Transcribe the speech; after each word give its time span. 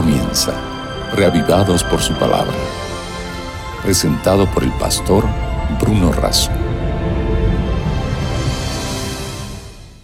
comienza, 0.00 0.52
reavivados 1.16 1.82
por 1.82 1.98
su 1.98 2.14
palabra. 2.14 2.54
Presentado 3.82 4.46
por 4.54 4.62
el 4.62 4.70
pastor 4.78 5.24
Bruno 5.80 6.12
Razo. 6.12 6.52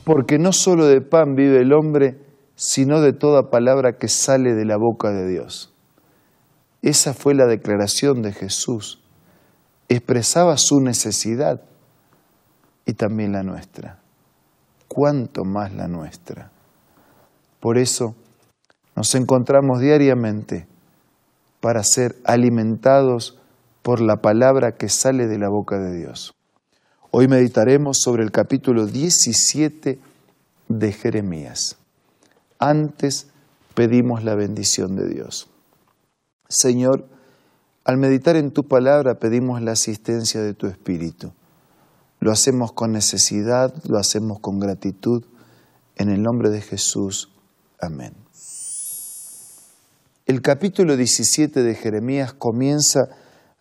Porque 0.02 0.36
no 0.40 0.52
solo 0.52 0.86
de 0.86 1.00
pan 1.00 1.36
vive 1.36 1.60
el 1.60 1.72
hombre, 1.72 2.18
sino 2.56 3.00
de 3.00 3.12
toda 3.12 3.50
palabra 3.50 3.96
que 3.96 4.08
sale 4.08 4.54
de 4.54 4.64
la 4.64 4.78
boca 4.78 5.12
de 5.12 5.28
Dios. 5.28 5.72
Esa 6.82 7.14
fue 7.14 7.36
la 7.36 7.46
declaración 7.46 8.20
de 8.20 8.32
Jesús. 8.32 9.00
Expresaba 9.88 10.56
su 10.56 10.80
necesidad 10.80 11.62
y 12.84 12.94
también 12.94 13.30
la 13.30 13.44
nuestra. 13.44 14.00
¿Cuánto 14.88 15.44
más 15.44 15.72
la 15.72 15.86
nuestra? 15.86 16.50
Por 17.60 17.78
eso 17.78 18.16
nos 18.96 19.14
encontramos 19.14 19.80
diariamente 19.80 20.66
para 21.60 21.82
ser 21.82 22.16
alimentados 22.24 23.38
por 23.82 24.00
la 24.00 24.22
palabra 24.22 24.76
que 24.76 24.88
sale 24.88 25.26
de 25.26 25.38
la 25.38 25.48
boca 25.48 25.78
de 25.78 25.96
Dios. 25.96 26.34
Hoy 27.10 27.28
meditaremos 27.28 27.98
sobre 27.98 28.22
el 28.22 28.30
capítulo 28.30 28.86
17 28.86 29.98
de 30.68 30.92
Jeremías. 30.92 31.76
Antes 32.58 33.28
pedimos 33.74 34.24
la 34.24 34.34
bendición 34.34 34.96
de 34.96 35.08
Dios. 35.08 35.48
Señor, 36.48 37.06
al 37.84 37.98
meditar 37.98 38.36
en 38.36 38.50
tu 38.50 38.66
palabra 38.66 39.18
pedimos 39.18 39.60
la 39.60 39.72
asistencia 39.72 40.40
de 40.40 40.54
tu 40.54 40.66
Espíritu. 40.66 41.32
Lo 42.20 42.32
hacemos 42.32 42.72
con 42.72 42.92
necesidad, 42.92 43.74
lo 43.86 43.98
hacemos 43.98 44.40
con 44.40 44.58
gratitud. 44.58 45.24
En 45.96 46.08
el 46.08 46.22
nombre 46.22 46.50
de 46.50 46.62
Jesús. 46.62 47.30
Amén. 47.78 48.23
El 50.26 50.40
capítulo 50.40 50.96
17 50.96 51.62
de 51.62 51.74
Jeremías 51.74 52.32
comienza 52.32 53.08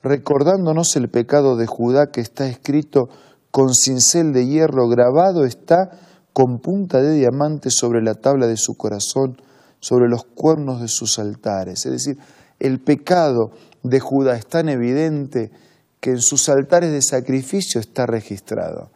recordándonos 0.01 0.95
el 0.95 1.09
pecado 1.09 1.57
de 1.57 1.67
Judá 1.67 2.05
que 2.09 2.21
está 2.21 2.47
escrito 2.47 3.09
con 3.51 3.73
cincel 3.73 4.31
de 4.31 4.47
hierro 4.47 4.87
grabado 4.87 5.43
está 5.43 5.91
con 6.31 6.59
punta 6.59 7.01
de 7.01 7.15
diamante 7.15 7.69
sobre 7.69 8.01
la 8.01 8.13
tabla 8.13 8.47
de 8.47 8.55
su 8.55 8.75
corazón, 8.75 9.35
sobre 9.81 10.07
los 10.07 10.23
cuernos 10.23 10.79
de 10.79 10.87
sus 10.87 11.19
altares. 11.19 11.85
Es 11.85 11.91
decir, 11.91 12.17
el 12.59 12.79
pecado 12.79 13.51
de 13.83 13.99
Judá 13.99 14.37
es 14.37 14.47
tan 14.47 14.69
evidente 14.69 15.51
que 15.99 16.11
en 16.11 16.21
sus 16.21 16.47
altares 16.47 16.93
de 16.93 17.01
sacrificio 17.01 17.81
está 17.81 18.05
registrado 18.05 18.89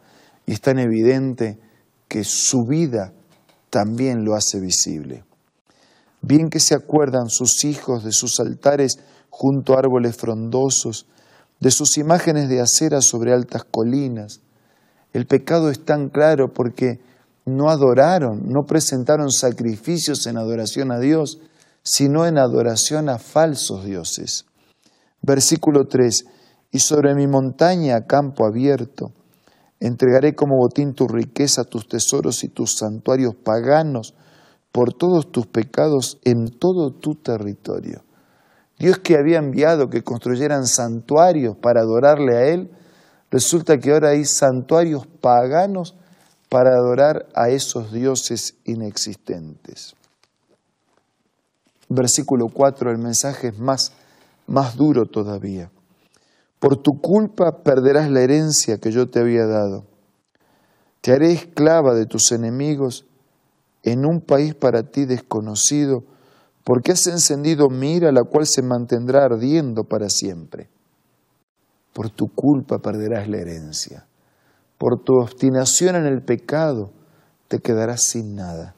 y 0.46 0.52
es 0.52 0.62
tan 0.62 0.78
evidente 0.78 1.58
que 2.08 2.24
su 2.24 2.64
vida 2.66 3.12
también 3.68 4.24
lo 4.24 4.34
hace 4.34 4.58
visible. 4.58 5.27
Bien 6.20 6.50
que 6.50 6.60
se 6.60 6.74
acuerdan 6.74 7.28
sus 7.28 7.64
hijos 7.64 8.04
de 8.04 8.12
sus 8.12 8.40
altares 8.40 8.98
junto 9.30 9.74
a 9.74 9.78
árboles 9.78 10.16
frondosos, 10.16 11.06
de 11.60 11.70
sus 11.70 11.98
imágenes 11.98 12.48
de 12.48 12.60
acera 12.60 13.00
sobre 13.00 13.32
altas 13.32 13.64
colinas. 13.64 14.40
El 15.12 15.26
pecado 15.26 15.70
es 15.70 15.84
tan 15.84 16.08
claro 16.08 16.52
porque 16.52 17.00
no 17.44 17.70
adoraron, 17.70 18.42
no 18.46 18.64
presentaron 18.66 19.30
sacrificios 19.30 20.26
en 20.26 20.36
adoración 20.36 20.92
a 20.92 20.98
Dios, 20.98 21.40
sino 21.82 22.26
en 22.26 22.38
adoración 22.38 23.08
a 23.08 23.18
falsos 23.18 23.84
dioses. 23.84 24.44
Versículo 25.22 25.86
3, 25.86 26.24
y 26.70 26.78
sobre 26.80 27.14
mi 27.14 27.26
montaña, 27.26 28.06
campo 28.06 28.46
abierto, 28.46 29.12
entregaré 29.80 30.34
como 30.34 30.56
botín 30.56 30.92
tu 30.92 31.08
riqueza, 31.08 31.64
tus 31.64 31.88
tesoros 31.88 32.44
y 32.44 32.48
tus 32.48 32.76
santuarios 32.76 33.34
paganos, 33.34 34.14
por 34.78 34.92
todos 34.92 35.32
tus 35.32 35.48
pecados 35.48 36.20
en 36.22 36.56
todo 36.56 36.92
tu 36.92 37.16
territorio. 37.16 38.04
Dios 38.78 39.00
que 39.00 39.16
había 39.16 39.38
enviado 39.38 39.90
que 39.90 40.04
construyeran 40.04 40.68
santuarios 40.68 41.56
para 41.56 41.80
adorarle 41.80 42.36
a 42.36 42.46
Él, 42.46 42.70
resulta 43.28 43.78
que 43.78 43.90
ahora 43.90 44.10
hay 44.10 44.24
santuarios 44.24 45.04
paganos 45.20 45.96
para 46.48 46.76
adorar 46.76 47.26
a 47.34 47.48
esos 47.48 47.92
dioses 47.92 48.54
inexistentes. 48.66 49.96
Versículo 51.88 52.46
4, 52.46 52.92
el 52.92 52.98
mensaje 52.98 53.48
es 53.48 53.58
más, 53.58 53.90
más 54.46 54.76
duro 54.76 55.06
todavía. 55.06 55.72
Por 56.60 56.76
tu 56.76 57.00
culpa 57.00 57.64
perderás 57.64 58.08
la 58.12 58.20
herencia 58.20 58.78
que 58.78 58.92
yo 58.92 59.10
te 59.10 59.18
había 59.18 59.44
dado. 59.44 59.86
Te 61.00 61.10
haré 61.10 61.32
esclava 61.32 61.94
de 61.94 62.06
tus 62.06 62.30
enemigos 62.30 63.07
en 63.82 64.04
un 64.04 64.20
país 64.20 64.54
para 64.54 64.82
ti 64.82 65.04
desconocido, 65.04 66.04
porque 66.64 66.92
has 66.92 67.06
encendido 67.06 67.68
mira 67.68 68.12
la 68.12 68.24
cual 68.24 68.46
se 68.46 68.62
mantendrá 68.62 69.24
ardiendo 69.24 69.84
para 69.84 70.08
siempre. 70.08 70.68
Por 71.92 72.10
tu 72.10 72.28
culpa 72.28 72.78
perderás 72.78 73.28
la 73.28 73.38
herencia. 73.38 74.06
Por 74.76 75.02
tu 75.02 75.14
obstinación 75.14 75.96
en 75.96 76.06
el 76.06 76.22
pecado 76.22 76.92
te 77.48 77.58
quedarás 77.58 78.04
sin 78.04 78.34
nada. 78.34 78.74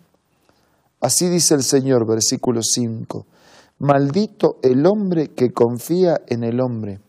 Así 1.01 1.29
dice 1.29 1.55
el 1.55 1.63
Señor, 1.63 2.07
versículo 2.07 2.63
5. 2.63 3.27
Maldito 3.81 4.59
el 4.63 4.87
hombre 4.87 5.29
que 5.29 5.51
confía 5.51 6.21
en 6.27 6.45
el 6.45 6.61
hombre. 6.61 7.01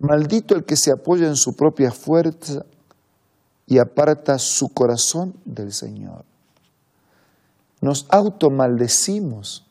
Maldito 0.00 0.54
el 0.54 0.64
que 0.64 0.76
se 0.76 0.90
apoya 0.90 1.26
en 1.26 1.36
su 1.36 1.54
propia 1.54 1.90
fuerza 1.90 2.64
y 3.66 3.78
aparta 3.78 4.38
su 4.38 4.70
corazón 4.70 5.34
del 5.44 5.72
Señor. 5.72 6.24
Nos 7.80 8.06
automaldecimos, 8.10 9.66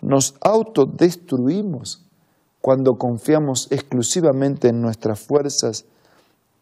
nos 0.00 0.34
autodestruimos 0.40 2.04
cuando 2.60 2.96
confiamos 2.96 3.68
exclusivamente 3.70 4.68
en 4.68 4.80
nuestras 4.80 5.20
fuerzas, 5.20 5.84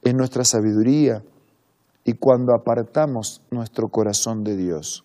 en 0.03 0.17
nuestra 0.17 0.45
sabiduría 0.45 1.23
y 2.05 2.15
cuando 2.15 2.55
apartamos 2.55 3.41
nuestro 3.51 3.89
corazón 3.89 4.45
de 4.45 4.57
Dios. 4.57 5.05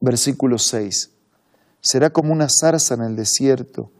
Versículo 0.00 0.58
6. 0.58 1.10
Será 1.80 2.10
como 2.10 2.32
una 2.32 2.48
zarza 2.48 2.94
en 2.94 3.02
el 3.02 3.16
desierto. 3.16 3.90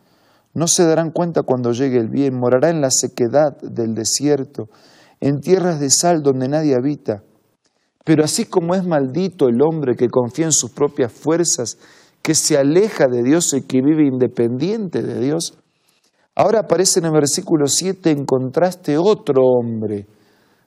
No 0.52 0.66
se 0.66 0.84
darán 0.84 1.10
cuenta 1.10 1.42
cuando 1.42 1.72
llegue 1.72 1.98
el 1.98 2.08
bien. 2.08 2.34
Morará 2.34 2.70
en 2.70 2.80
la 2.80 2.90
sequedad 2.90 3.56
del 3.60 3.94
desierto, 3.94 4.68
en 5.20 5.40
tierras 5.40 5.80
de 5.80 5.90
sal 5.90 6.22
donde 6.22 6.48
nadie 6.48 6.74
habita. 6.74 7.22
Pero 8.10 8.24
así 8.24 8.46
como 8.46 8.74
es 8.74 8.84
maldito 8.84 9.46
el 9.46 9.62
hombre 9.62 9.94
que 9.94 10.08
confía 10.08 10.46
en 10.46 10.52
sus 10.52 10.72
propias 10.72 11.12
fuerzas, 11.12 11.78
que 12.20 12.34
se 12.34 12.58
aleja 12.58 13.06
de 13.06 13.22
Dios 13.22 13.54
y 13.54 13.62
que 13.62 13.80
vive 13.80 14.04
independiente 14.04 15.00
de 15.00 15.20
Dios, 15.20 15.54
ahora 16.34 16.58
aparece 16.58 16.98
en 16.98 17.04
el 17.04 17.12
versículo 17.12 17.68
7 17.68 18.10
en 18.10 18.24
contraste 18.24 18.98
otro 18.98 19.44
hombre, 19.44 20.08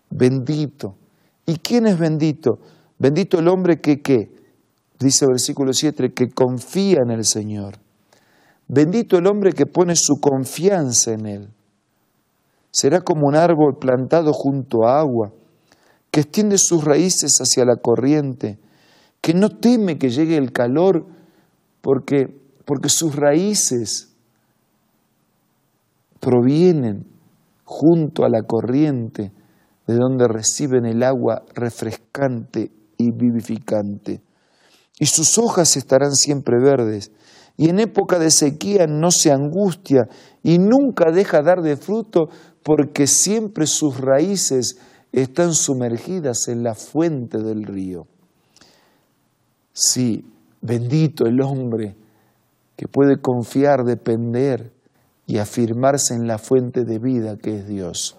bendito. 0.10 0.96
¿Y 1.46 1.58
quién 1.58 1.86
es 1.86 2.00
bendito? 2.00 2.60
Bendito 2.98 3.40
el 3.40 3.50
hombre 3.50 3.82
que 3.82 4.02
qué? 4.02 4.32
dice 4.98 5.26
el 5.26 5.32
versículo 5.32 5.74
7, 5.74 6.14
que 6.14 6.30
confía 6.30 7.00
en 7.06 7.12
el 7.12 7.26
Señor. 7.26 7.74
Bendito 8.70 9.18
el 9.18 9.28
hombre 9.28 9.52
que 9.52 9.66
pone 9.66 9.98
su 9.98 10.14
confianza 10.22 11.12
en 11.12 11.26
Él. 11.26 11.50
Será 12.72 13.02
como 13.02 13.28
un 13.28 13.36
árbol 13.36 13.76
plantado 13.82 14.32
junto 14.32 14.86
a 14.88 15.02
agua, 15.02 15.34
que 16.14 16.20
extiende 16.20 16.60
sus 16.60 16.84
raíces 16.84 17.40
hacia 17.40 17.66
la 17.66 17.78
corriente, 17.78 18.60
que 19.20 19.34
no 19.34 19.50
teme 19.50 19.98
que 19.98 20.12
llegue 20.12 20.38
el 20.38 20.52
calor, 20.52 21.08
porque, 21.82 22.28
porque 22.66 22.90
sus 22.90 23.16
raíces 23.16 24.14
provienen 26.20 27.08
junto 27.64 28.26
a 28.26 28.30
la 28.30 28.44
corriente, 28.44 29.32
de 29.88 29.96
donde 29.96 30.28
reciben 30.28 30.86
el 30.86 31.02
agua 31.02 31.42
refrescante 31.56 32.72
y 32.98 33.10
vivificante 33.10 34.22
y 35.00 35.06
sus 35.08 35.38
hojas 35.38 35.76
estarán 35.76 36.14
siempre 36.14 36.58
verdes. 36.60 37.12
Y 37.58 37.70
en 37.70 37.80
época 37.80 38.20
de 38.20 38.32
sequía 38.32 38.88
no 38.88 39.12
se 39.12 39.32
angustia 39.32 40.08
y 40.42 40.58
nunca 40.58 41.12
deja 41.12 41.42
dar 41.42 41.62
de 41.62 41.78
fruto 41.78 42.30
porque 42.64 43.06
siempre 43.06 43.68
sus 43.68 44.00
raíces 44.00 44.78
están 45.22 45.54
sumergidas 45.54 46.48
en 46.48 46.64
la 46.64 46.74
fuente 46.74 47.38
del 47.38 47.64
río. 47.64 48.08
Sí, 49.72 50.26
bendito 50.62 51.26
el 51.26 51.40
hombre 51.42 51.96
que 52.76 52.88
puede 52.88 53.22
confiar, 53.22 53.84
depender 53.84 54.74
y 55.28 55.38
afirmarse 55.38 56.16
en 56.16 56.28
la 56.28 56.40
fuente 56.40 56.84
de 56.84 57.00
vida 57.00 57.38
que 57.38 57.60
es 57.60 57.68
Dios. 57.68 58.18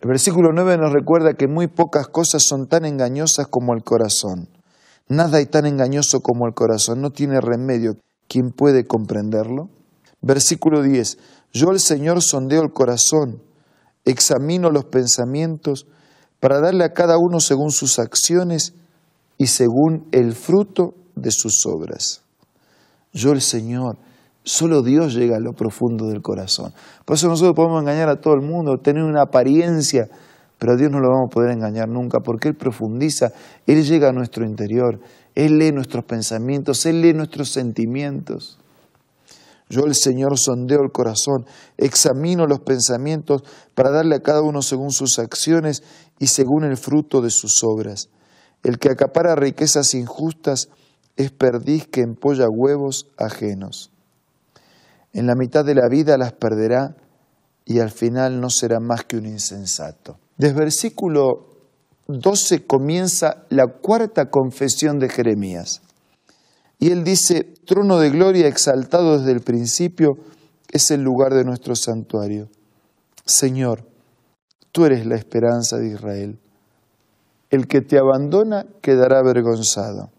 El 0.00 0.08
versículo 0.08 0.50
9 0.52 0.76
nos 0.76 0.92
recuerda 0.92 1.34
que 1.34 1.48
muy 1.48 1.68
pocas 1.68 2.06
cosas 2.08 2.44
son 2.46 2.68
tan 2.68 2.84
engañosas 2.84 3.48
como 3.48 3.72
el 3.72 3.82
corazón. 3.82 4.48
Nada 5.08 5.38
hay 5.38 5.46
tan 5.46 5.64
engañoso 5.66 6.20
como 6.20 6.46
el 6.46 6.54
corazón, 6.54 7.00
no 7.00 7.10
tiene 7.10 7.40
remedio. 7.40 7.96
¿Quién 8.28 8.50
puede 8.50 8.86
comprenderlo? 8.86 9.70
Versículo 10.20 10.82
10. 10.82 11.18
Yo 11.52 11.70
el 11.70 11.80
Señor 11.80 12.22
sondeo 12.22 12.62
el 12.62 12.72
corazón, 12.72 13.42
examino 14.06 14.70
los 14.70 14.86
pensamientos 14.86 15.86
para 16.40 16.60
darle 16.60 16.84
a 16.84 16.92
cada 16.92 17.18
uno 17.18 17.40
según 17.40 17.70
sus 17.70 17.98
acciones 17.98 18.74
y 19.36 19.48
según 19.48 20.06
el 20.12 20.34
fruto 20.34 20.94
de 21.14 21.30
sus 21.30 21.66
obras. 21.66 22.22
Yo 23.12 23.32
el 23.32 23.40
Señor, 23.40 23.98
solo 24.44 24.82
Dios 24.82 25.14
llega 25.14 25.36
a 25.36 25.40
lo 25.40 25.52
profundo 25.52 26.06
del 26.06 26.22
corazón. 26.22 26.72
Por 27.04 27.16
eso 27.16 27.28
nosotros 27.28 27.54
podemos 27.54 27.80
engañar 27.80 28.08
a 28.08 28.20
todo 28.20 28.34
el 28.34 28.42
mundo, 28.42 28.78
tener 28.78 29.02
una 29.02 29.22
apariencia, 29.22 30.08
pero 30.58 30.72
a 30.72 30.76
Dios 30.76 30.90
no 30.90 31.00
lo 31.00 31.08
vamos 31.08 31.28
a 31.30 31.34
poder 31.34 31.50
engañar 31.50 31.88
nunca 31.88 32.20
porque 32.20 32.48
Él 32.48 32.54
profundiza, 32.54 33.32
Él 33.66 33.84
llega 33.84 34.10
a 34.10 34.12
nuestro 34.12 34.46
interior, 34.46 35.00
Él 35.34 35.58
lee 35.58 35.72
nuestros 35.72 36.04
pensamientos, 36.04 36.86
Él 36.86 37.02
lee 37.02 37.12
nuestros 37.12 37.50
sentimientos. 37.50 38.58
Yo 39.68 39.84
el 39.84 39.94
Señor 39.94 40.38
sondeo 40.38 40.80
el 40.82 40.92
corazón, 40.92 41.44
examino 41.76 42.46
los 42.46 42.60
pensamientos 42.60 43.42
para 43.74 43.90
darle 43.90 44.16
a 44.16 44.22
cada 44.22 44.42
uno 44.42 44.62
según 44.62 44.92
sus 44.92 45.18
acciones 45.18 45.82
y 46.18 46.28
según 46.28 46.64
el 46.64 46.76
fruto 46.76 47.20
de 47.20 47.30
sus 47.30 47.64
obras. 47.64 48.08
El 48.62 48.78
que 48.78 48.90
acapara 48.90 49.34
riquezas 49.34 49.94
injustas 49.94 50.68
es 51.16 51.32
perdiz 51.32 51.88
que 51.88 52.02
empolla 52.02 52.46
huevos 52.48 53.08
ajenos. 53.16 53.90
En 55.12 55.26
la 55.26 55.34
mitad 55.34 55.64
de 55.64 55.74
la 55.74 55.88
vida 55.88 56.16
las 56.18 56.32
perderá 56.32 56.96
y 57.64 57.80
al 57.80 57.90
final 57.90 58.40
no 58.40 58.50
será 58.50 58.78
más 58.80 59.04
que 59.04 59.16
un 59.16 59.26
insensato. 59.26 60.18
Desde 60.36 60.54
versículo 60.54 61.48
12 62.06 62.66
comienza 62.66 63.46
la 63.48 63.66
cuarta 63.66 64.30
confesión 64.30 64.98
de 64.98 65.08
Jeremías. 65.08 65.82
Y 66.78 66.90
él 66.90 67.04
dice, 67.04 67.44
trono 67.64 67.98
de 67.98 68.10
gloria 68.10 68.46
exaltado 68.46 69.18
desde 69.18 69.32
el 69.32 69.40
principio 69.40 70.18
es 70.70 70.90
el 70.90 71.02
lugar 71.02 71.34
de 71.34 71.44
nuestro 71.44 71.74
santuario. 71.74 72.48
Señor, 73.24 73.88
tú 74.72 74.84
eres 74.84 75.06
la 75.06 75.16
esperanza 75.16 75.78
de 75.78 75.88
Israel. 75.88 76.38
El 77.50 77.66
que 77.66 77.80
te 77.80 77.98
abandona 77.98 78.66
quedará 78.82 79.20
avergonzado. 79.20 80.10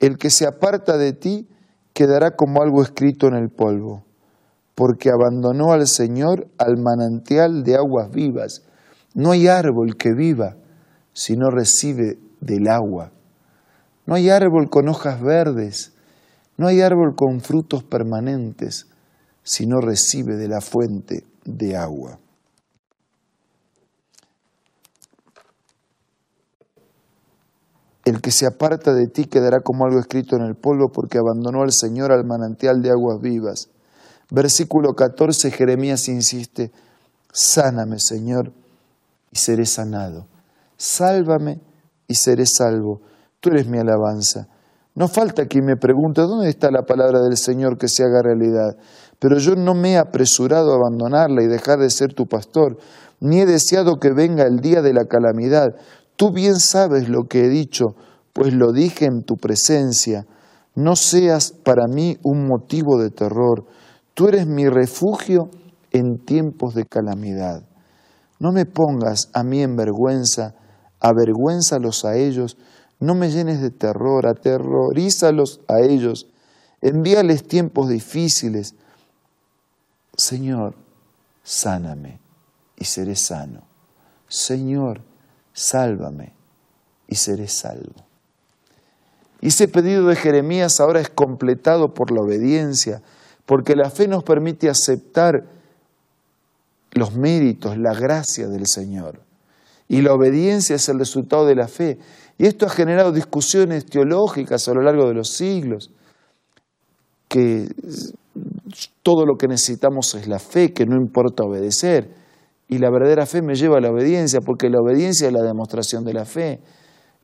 El 0.00 0.16
que 0.16 0.30
se 0.30 0.46
aparta 0.46 0.96
de 0.96 1.12
ti 1.12 1.48
quedará 1.92 2.36
como 2.36 2.62
algo 2.62 2.82
escrito 2.82 3.26
en 3.26 3.34
el 3.34 3.50
polvo, 3.50 4.04
porque 4.74 5.10
abandonó 5.10 5.72
al 5.72 5.86
Señor 5.88 6.48
al 6.56 6.76
manantial 6.76 7.64
de 7.64 7.74
aguas 7.74 8.10
vivas. 8.10 8.62
No 9.14 9.32
hay 9.32 9.48
árbol 9.48 9.96
que 9.96 10.14
viva 10.14 10.56
si 11.12 11.36
no 11.36 11.50
recibe 11.50 12.18
del 12.40 12.68
agua. 12.68 13.10
No 14.08 14.14
hay 14.14 14.30
árbol 14.30 14.70
con 14.70 14.88
hojas 14.88 15.20
verdes, 15.20 15.92
no 16.56 16.66
hay 16.66 16.80
árbol 16.80 17.14
con 17.14 17.42
frutos 17.42 17.84
permanentes 17.84 18.86
si 19.42 19.66
no 19.66 19.82
recibe 19.82 20.36
de 20.36 20.48
la 20.48 20.62
fuente 20.62 21.26
de 21.44 21.76
agua. 21.76 22.18
El 28.06 28.22
que 28.22 28.30
se 28.30 28.46
aparta 28.46 28.94
de 28.94 29.08
ti 29.08 29.26
quedará 29.26 29.60
como 29.60 29.84
algo 29.84 30.00
escrito 30.00 30.36
en 30.36 30.42
el 30.42 30.54
polvo 30.54 30.90
porque 30.90 31.18
abandonó 31.18 31.60
al 31.60 31.72
Señor 31.74 32.10
al 32.10 32.24
manantial 32.24 32.80
de 32.80 32.90
aguas 32.90 33.20
vivas. 33.20 33.68
Versículo 34.30 34.94
14, 34.94 35.50
Jeremías 35.50 36.08
insiste, 36.08 36.72
sáname 37.30 37.98
Señor 37.98 38.52
y 39.30 39.36
seré 39.36 39.66
sanado. 39.66 40.24
Sálvame 40.78 41.60
y 42.06 42.14
seré 42.14 42.46
salvo 42.46 43.02
tú 43.40 43.50
eres 43.50 43.68
mi 43.68 43.78
alabanza. 43.78 44.48
No 44.94 45.06
falta 45.06 45.46
quien 45.46 45.64
me 45.64 45.76
pregunte, 45.76 46.22
¿dónde 46.22 46.48
está 46.48 46.70
la 46.70 46.82
palabra 46.82 47.20
del 47.20 47.36
Señor 47.36 47.78
que 47.78 47.88
se 47.88 48.02
haga 48.02 48.20
realidad? 48.22 48.76
Pero 49.20 49.38
yo 49.38 49.54
no 49.54 49.74
me 49.74 49.92
he 49.92 49.96
apresurado 49.96 50.72
a 50.72 50.76
abandonarla 50.76 51.42
y 51.42 51.46
dejar 51.46 51.78
de 51.78 51.90
ser 51.90 52.14
tu 52.14 52.26
pastor, 52.26 52.78
ni 53.20 53.40
he 53.40 53.46
deseado 53.46 53.96
que 54.00 54.12
venga 54.12 54.44
el 54.44 54.60
día 54.60 54.82
de 54.82 54.92
la 54.92 55.04
calamidad. 55.04 55.68
Tú 56.16 56.32
bien 56.32 56.58
sabes 56.58 57.08
lo 57.08 57.28
que 57.28 57.44
he 57.44 57.48
dicho, 57.48 57.94
pues 58.32 58.52
lo 58.54 58.72
dije 58.72 59.04
en 59.04 59.22
tu 59.22 59.36
presencia. 59.36 60.26
No 60.74 60.96
seas 60.96 61.52
para 61.52 61.86
mí 61.86 62.16
un 62.24 62.46
motivo 62.46 63.00
de 63.00 63.10
terror. 63.10 63.66
Tú 64.14 64.28
eres 64.28 64.46
mi 64.46 64.68
refugio 64.68 65.48
en 65.92 66.24
tiempos 66.24 66.74
de 66.74 66.84
calamidad. 66.84 67.62
No 68.40 68.52
me 68.52 68.66
pongas 68.66 69.30
a 69.32 69.42
mí 69.42 69.62
en 69.62 69.76
vergüenza, 69.76 70.54
avergüénzalos 71.00 72.04
a 72.04 72.16
ellos, 72.16 72.56
no 73.00 73.14
me 73.14 73.30
llenes 73.30 73.60
de 73.60 73.70
terror, 73.70 74.26
aterrorízalos 74.26 75.60
a 75.68 75.80
ellos, 75.80 76.26
envíales 76.80 77.46
tiempos 77.46 77.88
difíciles. 77.88 78.74
Señor, 80.16 80.74
sáname 81.42 82.20
y 82.76 82.84
seré 82.84 83.14
sano. 83.16 83.62
Señor, 84.28 85.00
sálvame 85.52 86.32
y 87.06 87.14
seré 87.14 87.48
salvo. 87.48 88.04
Y 89.40 89.48
ese 89.48 89.68
pedido 89.68 90.06
de 90.08 90.16
Jeremías 90.16 90.80
ahora 90.80 91.00
es 91.00 91.08
completado 91.08 91.94
por 91.94 92.10
la 92.10 92.20
obediencia, 92.20 93.02
porque 93.46 93.76
la 93.76 93.90
fe 93.90 94.08
nos 94.08 94.24
permite 94.24 94.68
aceptar 94.68 95.44
los 96.90 97.14
méritos, 97.14 97.78
la 97.78 97.94
gracia 97.94 98.48
del 98.48 98.66
Señor. 98.66 99.20
Y 99.88 100.02
la 100.02 100.12
obediencia 100.12 100.76
es 100.76 100.88
el 100.88 100.98
resultado 100.98 101.46
de 101.46 101.54
la 101.54 101.68
fe. 101.68 101.98
Y 102.38 102.46
esto 102.46 102.66
ha 102.66 102.70
generado 102.70 103.10
discusiones 103.10 103.84
teológicas 103.84 104.68
a 104.68 104.74
lo 104.74 104.80
largo 104.80 105.08
de 105.08 105.14
los 105.14 105.30
siglos, 105.30 105.90
que 107.26 107.68
todo 109.02 109.26
lo 109.26 109.36
que 109.36 109.48
necesitamos 109.48 110.14
es 110.14 110.28
la 110.28 110.38
fe, 110.38 110.72
que 110.72 110.86
no 110.86 110.96
importa 110.96 111.42
obedecer. 111.42 112.14
Y 112.68 112.78
la 112.78 112.90
verdadera 112.90 113.26
fe 113.26 113.42
me 113.42 113.56
lleva 113.56 113.78
a 113.78 113.80
la 113.80 113.90
obediencia, 113.90 114.40
porque 114.40 114.70
la 114.70 114.78
obediencia 114.80 115.26
es 115.26 115.32
la 115.32 115.42
demostración 115.42 116.04
de 116.04 116.14
la 116.14 116.24
fe. 116.24 116.60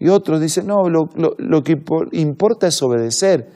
Y 0.00 0.08
otros 0.08 0.40
dicen, 0.40 0.66
no, 0.66 0.88
lo, 0.88 1.08
lo 1.14 1.62
que 1.62 1.76
importa 2.12 2.66
es 2.66 2.82
obedecer, 2.82 3.48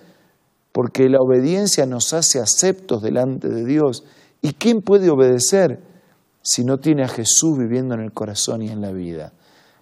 porque 0.71 1.09
la 1.09 1.19
obediencia 1.19 1.87
nos 1.87 2.13
hace 2.13 2.39
aceptos 2.39 3.03
delante 3.03 3.49
de 3.49 3.65
Dios. 3.65 4.05
¿Y 4.43 4.53
quién 4.53 4.81
puede 4.81 5.11
obedecer 5.11 5.81
si 6.41 6.65
no 6.65 6.79
tiene 6.79 7.03
a 7.03 7.09
Jesús 7.09 7.59
viviendo 7.59 7.95
en 7.95 8.03
el 8.03 8.13
corazón 8.13 8.63
y 8.63 8.69
en 8.69 8.81
la 8.81 8.93
vida? 8.93 9.33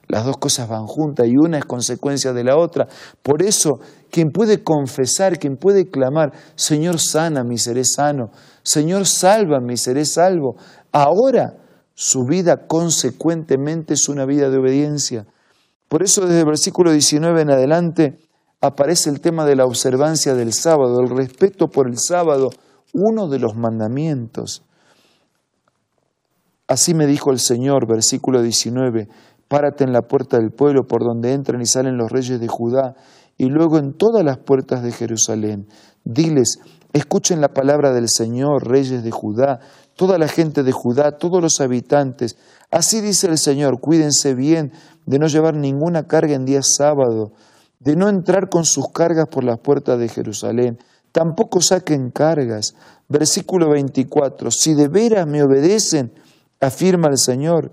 Las 0.08 0.24
dos 0.24 0.36
cosas 0.36 0.68
van 0.68 0.86
juntas 0.86 1.26
y 1.26 1.36
una 1.36 1.58
es 1.58 1.64
consecuencia 1.64 2.32
de 2.32 2.44
la 2.44 2.56
otra. 2.56 2.86
Por 3.22 3.42
eso, 3.42 3.80
quien 4.10 4.30
puede 4.30 4.62
confesar, 4.62 5.38
quien 5.38 5.56
puede 5.56 5.90
clamar, 5.90 6.32
Señor 6.54 7.00
sana, 7.00 7.42
mi 7.42 7.58
seré 7.58 7.84
sano, 7.84 8.30
Señor 8.62 9.06
salva, 9.06 9.60
mi 9.60 9.76
seré 9.76 10.04
salvo, 10.04 10.56
ahora 10.92 11.54
su 11.94 12.24
vida 12.24 12.66
consecuentemente 12.66 13.94
es 13.94 14.08
una 14.08 14.26
vida 14.26 14.48
de 14.50 14.58
obediencia. 14.58 15.26
Por 15.88 16.02
eso 16.02 16.22
desde 16.22 16.40
el 16.40 16.46
versículo 16.46 16.92
19 16.92 17.42
en 17.42 17.50
adelante 17.50 18.18
aparece 18.60 19.10
el 19.10 19.20
tema 19.20 19.44
de 19.44 19.56
la 19.56 19.64
observancia 19.64 20.34
del 20.34 20.52
sábado, 20.52 21.00
el 21.00 21.08
respeto 21.08 21.68
por 21.68 21.88
el 21.88 21.98
sábado, 21.98 22.50
uno 22.92 23.28
de 23.28 23.38
los 23.38 23.56
mandamientos. 23.56 24.62
Así 26.68 26.94
me 26.94 27.06
dijo 27.06 27.30
el 27.30 27.38
Señor, 27.38 27.86
versículo 27.86 28.42
19, 28.42 29.08
Párate 29.48 29.84
en 29.84 29.92
la 29.92 30.02
puerta 30.02 30.38
del 30.38 30.50
pueblo 30.50 30.86
por 30.86 31.04
donde 31.04 31.32
entran 31.32 31.60
y 31.60 31.66
salen 31.66 31.96
los 31.96 32.10
reyes 32.10 32.40
de 32.40 32.48
Judá, 32.48 32.94
y 33.38 33.46
luego 33.46 33.78
en 33.78 33.92
todas 33.92 34.24
las 34.24 34.38
puertas 34.38 34.82
de 34.82 34.92
Jerusalén. 34.92 35.68
Diles, 36.04 36.58
escuchen 36.92 37.40
la 37.40 37.48
palabra 37.48 37.92
del 37.92 38.08
Señor, 38.08 38.66
reyes 38.66 39.04
de 39.04 39.10
Judá, 39.10 39.60
toda 39.94 40.18
la 40.18 40.28
gente 40.28 40.62
de 40.62 40.72
Judá, 40.72 41.18
todos 41.18 41.42
los 41.42 41.60
habitantes. 41.60 42.36
Así 42.70 43.00
dice 43.00 43.26
el 43.28 43.38
Señor, 43.38 43.80
cuídense 43.80 44.34
bien 44.34 44.72
de 45.04 45.18
no 45.18 45.26
llevar 45.26 45.54
ninguna 45.54 46.06
carga 46.06 46.34
en 46.34 46.44
día 46.44 46.60
sábado, 46.62 47.32
de 47.78 47.96
no 47.96 48.08
entrar 48.08 48.48
con 48.48 48.64
sus 48.64 48.88
cargas 48.92 49.26
por 49.30 49.44
las 49.44 49.58
puertas 49.58 49.98
de 49.98 50.08
Jerusalén. 50.08 50.78
Tampoco 51.12 51.60
saquen 51.60 52.10
cargas. 52.10 52.74
Versículo 53.08 53.70
24, 53.70 54.50
si 54.50 54.74
de 54.74 54.88
veras 54.88 55.26
me 55.26 55.42
obedecen, 55.42 56.12
afirma 56.60 57.08
el 57.08 57.18
Señor, 57.18 57.72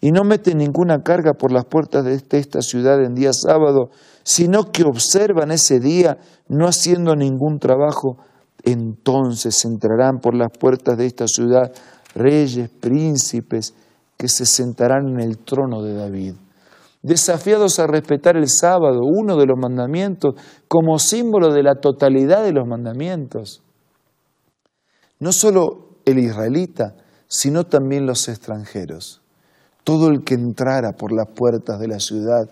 y 0.00 0.12
no 0.12 0.22
meten 0.24 0.58
ninguna 0.58 1.02
carga 1.02 1.32
por 1.32 1.52
las 1.52 1.64
puertas 1.64 2.04
de 2.04 2.14
esta 2.38 2.60
ciudad 2.62 3.02
en 3.04 3.14
día 3.14 3.32
sábado, 3.32 3.90
sino 4.22 4.70
que 4.70 4.84
observan 4.84 5.50
ese 5.50 5.80
día 5.80 6.18
no 6.48 6.66
haciendo 6.66 7.16
ningún 7.16 7.58
trabajo, 7.58 8.18
entonces 8.62 9.64
entrarán 9.64 10.18
por 10.18 10.34
las 10.34 10.50
puertas 10.56 10.96
de 10.96 11.06
esta 11.06 11.26
ciudad 11.26 11.72
reyes, 12.14 12.70
príncipes, 12.70 13.74
que 14.16 14.28
se 14.28 14.46
sentarán 14.46 15.08
en 15.08 15.20
el 15.20 15.38
trono 15.38 15.82
de 15.82 15.94
David. 15.94 16.34
Desafiados 17.02 17.78
a 17.78 17.86
respetar 17.86 18.36
el 18.36 18.48
sábado, 18.48 19.00
uno 19.04 19.36
de 19.36 19.46
los 19.46 19.56
mandamientos, 19.56 20.34
como 20.66 20.98
símbolo 20.98 21.52
de 21.52 21.62
la 21.62 21.76
totalidad 21.76 22.42
de 22.42 22.52
los 22.52 22.66
mandamientos. 22.66 23.62
No 25.20 25.30
solo 25.30 26.00
el 26.04 26.18
israelita, 26.18 26.96
sino 27.28 27.64
también 27.64 28.06
los 28.06 28.28
extranjeros. 28.28 29.22
Todo 29.88 30.08
el 30.08 30.22
que 30.22 30.34
entrara 30.34 30.92
por 30.92 31.12
las 31.12 31.28
puertas 31.34 31.80
de 31.80 31.88
la 31.88 31.98
ciudad 31.98 32.46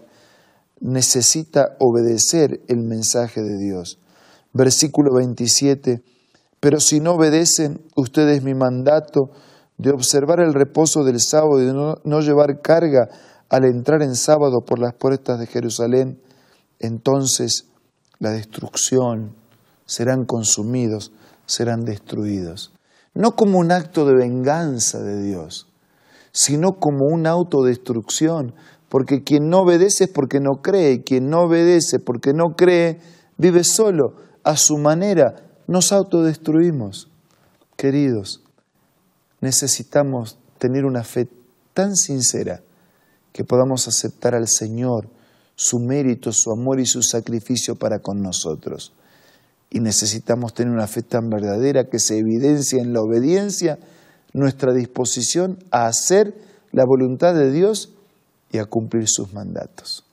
necesita 0.81 1.77
obedecer 1.81 2.63
el 2.67 2.79
mensaje 2.79 3.43
de 3.43 3.59
Dios. 3.59 3.99
Versículo 4.55 5.15
27, 5.15 6.03
pero 6.61 6.81
si 6.81 6.99
no 6.99 7.17
obedecen 7.17 7.83
ustedes 7.95 8.43
mi 8.43 8.55
mandato 8.55 9.33
de 9.77 9.91
observar 9.91 10.41
el 10.41 10.55
reposo 10.55 11.05
del 11.05 11.21
sábado 11.21 11.61
y 11.61 11.67
de 11.67 11.75
no, 11.75 12.21
llevar 12.23 12.63
carga 12.63 13.11
al 13.51 13.67
entrar 13.67 14.01
en 14.01 14.15
sábado 14.15 14.65
por 14.67 14.79
las 14.79 14.95
puertas 14.95 15.39
de 15.39 15.47
Jerusalén, 15.47 16.19
entonces 16.79 17.67
la 18.19 18.31
destrucción, 18.31 19.37
serán 19.85 20.25
consumidos, 20.25 21.13
serán 21.45 21.85
destruidos. 21.85 22.73
No 23.13 23.37
como 23.37 23.59
un 23.59 23.73
acto 23.73 24.07
de 24.07 24.15
venganza 24.15 25.01
de 25.01 25.23
Dios, 25.23 25.69
sino 26.37 26.79
como 26.79 27.07
una 27.07 27.31
autodestrucción, 27.31 28.53
porque 28.91 29.23
quien 29.25 29.49
no 29.49 29.61
obedece 29.61 30.05
es 30.05 30.11
porque 30.11 30.39
no 30.39 30.61
cree, 30.61 31.03
quien 31.03 31.31
no 31.31 31.45
obedece 31.45 31.99
porque 31.99 32.35
no 32.35 32.55
cree, 32.55 33.01
vive 33.39 33.65
solo, 33.65 34.17
a 34.45 34.59
su 34.59 34.77
manera, 34.77 35.49
nos 35.67 35.93
autodestruimos. 35.93 37.09
Queridos, 37.79 38.43
necesitamos 39.41 40.39
tener 40.59 40.85
una 40.85 41.05
fe 41.05 41.27
tan 41.73 41.97
sincera 41.97 42.61
que 43.33 43.43
podamos 43.43 43.89
aceptar 43.89 44.35
al 44.35 44.47
Señor, 44.47 45.09
su 45.55 45.79
mérito, 45.79 46.33
su 46.33 46.53
amor 46.53 46.81
y 46.81 46.85
su 46.85 47.01
sacrificio 47.01 47.77
para 47.77 48.01
con 48.01 48.21
nosotros. 48.21 48.93
Y 49.71 49.81
necesitamos 49.81 50.53
tener 50.53 50.75
una 50.75 50.87
fe 50.87 51.01
tan 51.01 51.31
verdadera 51.31 51.89
que 51.89 51.99
se 51.99 52.19
evidencia 52.19 52.83
en 52.83 52.93
la 52.93 53.01
obediencia 53.01 53.79
nuestra 54.33 54.73
disposición 54.73 55.59
a 55.71 55.87
hacer 55.87 56.35
la 56.73 56.85
voluntad 56.85 57.35
de 57.35 57.51
Dios 57.51 57.93
y 58.53 58.59
a 58.59 58.67
cumplir 58.67 59.09
sus 59.09 59.33
mandatos. 59.33 60.05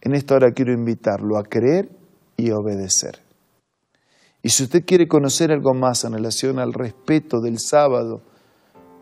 En 0.00 0.14
esta 0.14 0.34
hora 0.34 0.52
quiero 0.52 0.72
invitarlo 0.72 1.38
a 1.38 1.44
creer 1.44 1.88
y 2.36 2.50
a 2.50 2.58
obedecer. 2.58 3.20
Y 4.42 4.50
si 4.50 4.64
usted 4.64 4.84
quiere 4.84 5.08
conocer 5.08 5.50
algo 5.50 5.72
más 5.72 6.04
en 6.04 6.12
relación 6.12 6.58
al 6.58 6.74
respeto 6.74 7.40
del 7.40 7.58
sábado 7.58 8.20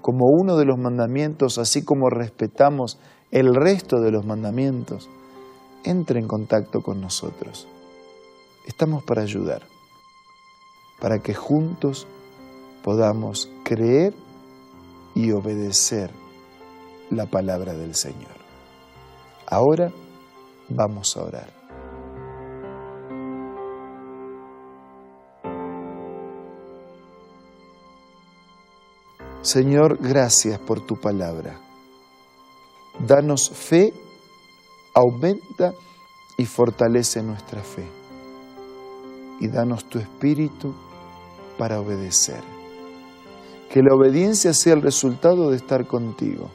como 0.00 0.26
uno 0.26 0.56
de 0.56 0.64
los 0.64 0.78
mandamientos, 0.78 1.58
así 1.58 1.84
como 1.84 2.10
respetamos 2.10 2.98
el 3.32 3.54
resto 3.54 4.00
de 4.00 4.12
los 4.12 4.24
mandamientos, 4.24 5.08
entre 5.84 6.20
en 6.20 6.28
contacto 6.28 6.82
con 6.82 7.00
nosotros. 7.00 7.66
Estamos 8.66 9.02
para 9.02 9.22
ayudar, 9.22 9.62
para 11.00 11.18
que 11.18 11.34
juntos 11.34 12.06
podamos 12.82 13.48
creer 13.64 14.14
y 15.14 15.32
obedecer 15.32 16.10
la 17.10 17.26
palabra 17.26 17.74
del 17.74 17.94
Señor. 17.94 18.42
Ahora 19.46 19.92
vamos 20.68 21.16
a 21.16 21.22
orar. 21.22 21.62
Señor, 29.42 29.98
gracias 30.00 30.58
por 30.60 30.86
tu 30.86 30.96
palabra. 30.96 31.58
Danos 32.98 33.50
fe, 33.50 33.92
aumenta 34.94 35.74
y 36.38 36.46
fortalece 36.46 37.22
nuestra 37.22 37.60
fe. 37.62 37.84
Y 39.40 39.48
danos 39.48 39.84
tu 39.86 39.98
espíritu 39.98 40.72
para 41.58 41.80
obedecer. 41.80 42.51
Que 43.72 43.82
la 43.82 43.94
obediencia 43.94 44.52
sea 44.52 44.74
el 44.74 44.82
resultado 44.82 45.48
de 45.48 45.56
estar 45.56 45.86
contigo 45.86 46.50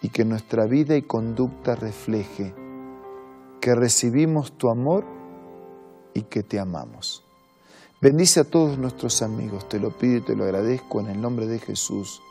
y 0.00 0.08
que 0.08 0.24
nuestra 0.24 0.64
vida 0.64 0.96
y 0.96 1.02
conducta 1.02 1.76
refleje 1.76 2.54
que 3.60 3.74
recibimos 3.74 4.56
tu 4.56 4.70
amor 4.70 5.04
y 6.14 6.22
que 6.22 6.42
te 6.42 6.58
amamos. 6.58 7.26
Bendice 8.00 8.40
a 8.40 8.44
todos 8.44 8.78
nuestros 8.78 9.20
amigos, 9.20 9.68
te 9.68 9.78
lo 9.78 9.90
pido 9.90 10.16
y 10.16 10.20
te 10.22 10.34
lo 10.34 10.44
agradezco 10.44 11.00
en 11.00 11.08
el 11.08 11.20
nombre 11.20 11.46
de 11.46 11.58
Jesús. 11.58 12.22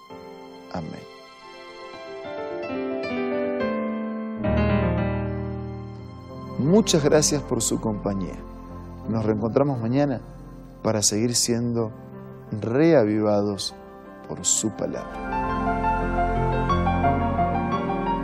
Amén. 0.74 1.04
Muchas 6.58 7.04
gracias 7.04 7.44
por 7.44 7.62
su 7.62 7.80
compañía. 7.80 8.40
Nos 9.08 9.24
reencontramos 9.24 9.80
mañana 9.80 10.20
para 10.82 11.04
seguir 11.04 11.36
siendo 11.36 11.92
reavivados 12.62 13.74
por 14.28 14.46
su 14.46 14.70
palabra. 14.72 15.44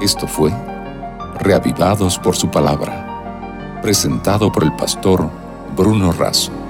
Esto 0.02 0.28
fue 0.28 0.52
Reavivados 1.40 2.20
por 2.20 2.36
su 2.36 2.52
palabra, 2.52 3.80
presentado 3.82 4.52
por 4.52 4.64
el 4.64 4.76
pastor 4.76 5.28
Bruno 5.76 6.12
Razo. 6.12 6.61